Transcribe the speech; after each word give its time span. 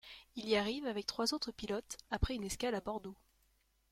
Il 0.35 0.49
y 0.49 0.55
arrive 0.55 0.87
avec 0.87 1.05
trois 1.05 1.35
autres 1.35 1.51
pilotes 1.51 1.99
après 2.09 2.33
une 2.33 2.43
escale 2.43 2.73
à 2.73 2.81
Bordeaux. 2.81 3.15